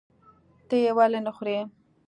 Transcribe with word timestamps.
ته 0.67 0.75
یې 0.83 0.91
ولې 0.97 1.19
نخورې؟ 1.25 1.57